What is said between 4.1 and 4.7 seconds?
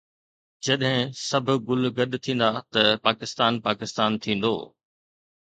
ٿيندو